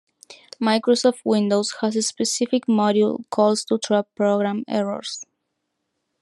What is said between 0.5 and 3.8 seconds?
Microsoft Windows has specific module calls to